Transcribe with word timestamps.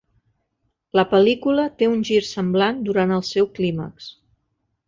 La 0.99 1.03
pel·lícula 1.11 1.67
té 1.81 1.91
un 1.91 2.01
gir 2.11 2.19
semblant 2.31 2.83
durant 2.91 3.15
el 3.19 3.25
seu 3.33 3.51
clímax. 3.59 4.13